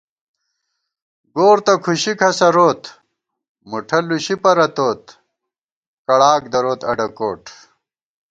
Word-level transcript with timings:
گور 1.35 1.57
تہ 1.65 1.73
کھُشی 1.83 2.13
کھسَروت، 2.19 2.81
مُٹھہ 3.69 3.99
لُشی 4.07 4.35
پرَتوت، 4.43 5.03
کڑاک 6.05 6.41
دروت 6.51 6.81
اڈہ 6.91 7.07
کوٹ 7.17 7.43